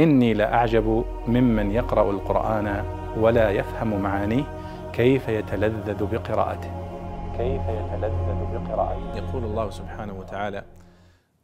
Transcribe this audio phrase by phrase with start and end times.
[0.00, 2.84] إني لأعجب ممن يقرأ القرآن
[3.16, 4.44] ولا يفهم معانيه
[4.92, 6.70] كيف يتلذذ بقراءته.
[7.36, 9.16] كيف يتلذذ بقراءته.
[9.16, 10.64] يقول الله سبحانه وتعالى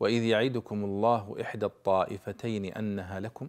[0.00, 3.49] وإذ يعدكم الله إحدى الطائفتين أنها لكم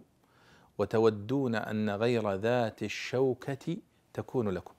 [0.78, 3.76] وتودون أن غير ذات الشوكة
[4.12, 4.74] تكون لكم.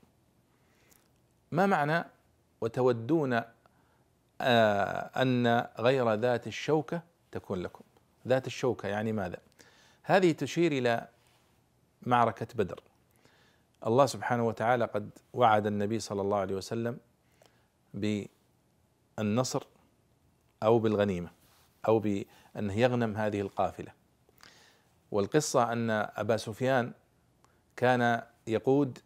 [1.52, 2.06] ما معنى
[2.62, 3.42] وتودون
[4.42, 7.02] آه أن غير ذات الشوكة
[7.32, 7.84] تكون لكم
[8.28, 9.38] ذات الشوكة يعني ماذا؟
[10.10, 11.08] هذه تشير إلى
[12.02, 12.84] معركة بدر.
[13.88, 16.98] الله سبحانه وتعالى قد وعد النبي صلى الله عليه وسلم
[17.94, 19.64] بالنصر
[20.64, 21.30] أو بالغنيمة
[21.88, 23.92] أو بأنه يغنم هذه القافلة.
[25.12, 26.94] والقصة أن أبا سفيان
[27.76, 29.00] كان يقود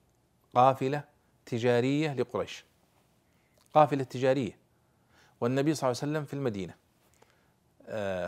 [0.56, 1.04] قافلة
[1.46, 2.66] تجارية لقريش.
[3.74, 4.58] قافلة تجارية.
[5.42, 6.74] والنبي صلى الله عليه وسلم في المدينة.
[6.74, 6.83] آه،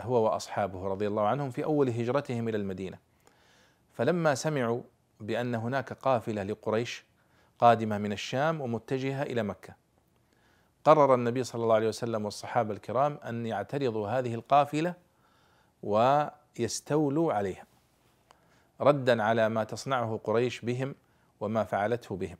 [0.02, 2.98] هو وأصحابه رضي الله عنهم في أول هجرتهم إلى المدينة.
[3.92, 4.82] فلما سمعوا
[5.20, 7.04] بأن هناك قافلة لقريش
[7.58, 9.74] قادمة من الشام ومتجهة إلى مكة
[10.84, 14.94] قرر النبي صلى الله عليه وسلم والصحابة الكرام أن يعترضوا هذه القافلة
[15.82, 17.64] ويستولوا عليها
[18.80, 20.94] ردا على ما تصنعه قريش بهم
[21.40, 22.36] وما فعلته بهم.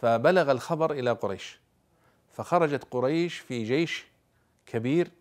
[0.00, 1.60] فبلغ الخبر إلى قريش
[2.32, 4.06] فخرجت قريش في جيش
[4.66, 5.15] كبير آه،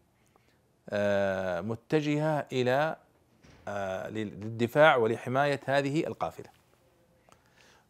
[1.61, 2.95] متجهة إلى
[3.67, 6.49] آه، للدفاع ولحماية هذه القافلة.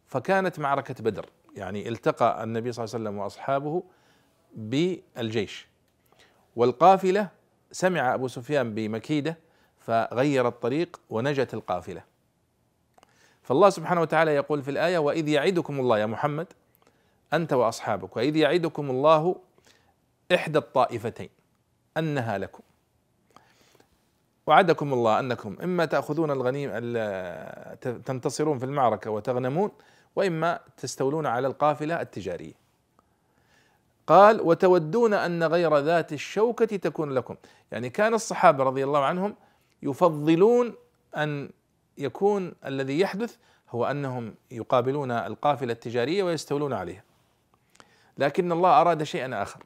[0.06, 3.82] فكانت معركة بدر يعني التقى النبي صلى الله عليه وسلم وأصحابه
[4.54, 5.66] بالجيش.
[6.56, 7.28] والقافلة
[7.72, 9.38] سمع أبو سفيان بمكيدة
[9.78, 12.02] فغير الطريق ونجت القافلة.
[13.42, 16.46] فالله سبحانه وتعالى يقول في الآية وإذ يعدكم الله يا محمد
[17.32, 19.36] أنت وأصحابك وإذ يعدكم الله
[20.34, 21.28] إحدى الطائفتين
[21.96, 22.62] أنها لكم.
[24.46, 26.70] وعدكم الله أنكم إما تأخذون الغنيم
[27.80, 29.70] تنتصرون في المعركة وتغنمون
[30.16, 32.54] وإما تستولون على القافلة التجارية.
[34.06, 37.36] قال وتودون أن غير ذات الشوكة تكون لكم،
[37.72, 39.36] يعني كان الصحابة رضي الله عنهم
[39.82, 40.74] يفضلون
[41.16, 41.50] أن
[41.98, 43.36] يكون الذي يحدث
[43.70, 47.04] هو أنهم يقابلون القافلة التجارية ويستولون عليها.
[48.18, 49.64] لكن الله أراد شيئا آخر.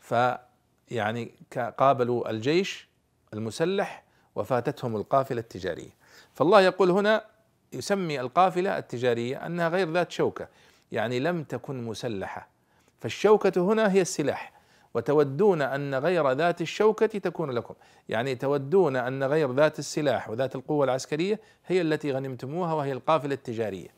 [0.00, 1.34] فيعني
[1.78, 2.88] قابلوا الجيش
[3.34, 5.90] المسلح وفاتتهم القافلة التجارية.
[6.34, 7.24] فالله يقول هنا
[7.72, 10.48] يسمي القافلة التجارية أنها غير ذات شوكة،
[10.92, 12.48] يعني لم تكن مسلحة.
[13.00, 14.52] فالشوكة هنا هي السلاح.
[14.94, 17.74] وتودون أن غير ذات الشوكة تكون لكم،
[18.08, 23.88] يعني تودون أن غير ذات السلاح وذات القوة العسكرية هي التي غنمتموها وهي القافلة التجارية.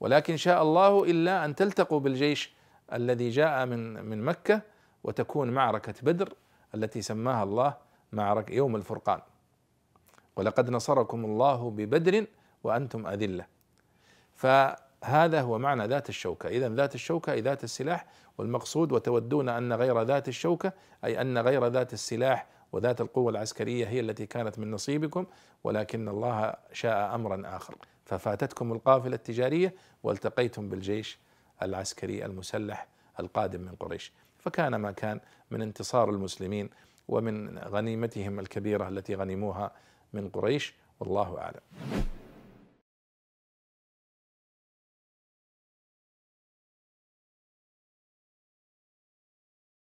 [0.00, 2.52] ولكن شاء الله إلا أن تلتقوا بالجيش
[2.92, 4.60] الذي جاء من من مكة
[5.04, 6.34] وتكون معركة بدر
[6.74, 7.74] التي سماها الله
[8.14, 9.20] معركه يوم الفرقان.
[10.36, 12.26] ولقد نصركم الله ببدر
[12.64, 13.46] وأنتم أذلة.
[14.34, 18.06] فهذا هو معنى ذات الشوكة، اذا ذات الشوكة أي ذات السلاح
[18.38, 20.72] والمقصود وتودون أن غير ذات الشوكة
[21.04, 25.26] أي أن غير ذات السلاح وذات القوة العسكرية هي التي كانت من نصيبكم
[25.64, 31.18] ولكن الله شاء أمرا آخر ففاتتكم القافلة التجارية والتقيتم بالجيش
[31.62, 32.86] العسكري المسلح
[33.20, 35.20] القادم من قريش فكان ما كان
[35.50, 36.70] من انتصار المسلمين
[37.08, 39.72] ومن غنيمتهم الكبيرة التي غنموها
[40.12, 41.60] من قريش والله أعلم.